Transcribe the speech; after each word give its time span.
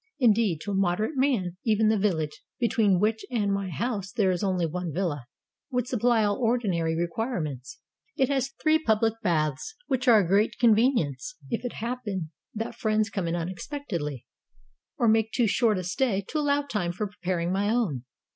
Indeed, 0.17 0.61
to 0.61 0.71
a 0.71 0.73
moderate 0.73 1.15
man, 1.15 1.57
even 1.63 1.89
the 1.89 1.95
village 1.99 2.41
(between 2.59 2.99
which 2.99 3.23
and 3.29 3.53
my 3.53 3.69
house 3.69 4.11
there 4.11 4.31
is 4.31 4.43
only 4.43 4.65
one 4.65 4.91
villa) 4.91 5.27
would 5.69 5.87
supply 5.87 6.23
all 6.23 6.37
ordinary 6.41 6.95
re 6.97 7.07
quirements. 7.07 7.77
It 8.17 8.27
has 8.27 8.49
three 8.49 8.79
public 8.79 9.13
baths, 9.21 9.75
which 9.85 10.07
are 10.07 10.17
a 10.19 10.27
great 10.27 10.57
convenience 10.57 11.35
if 11.51 11.63
it 11.63 11.73
happen 11.73 12.31
that 12.51 12.73
friends 12.73 13.11
come 13.11 13.27
in 13.27 13.35
unex 13.35 13.67
489 13.69 13.77
ROME 13.77 13.79
pectedly, 13.79 14.25
or 14.97 15.07
make 15.07 15.31
too 15.31 15.45
short 15.45 15.77
a 15.77 15.83
stay 15.83 16.25
to 16.29 16.39
allow 16.39 16.63
time 16.63 16.93
for 16.93 17.05
preparing 17.05 17.51
my 17.51 17.69
own. 17.69 18.03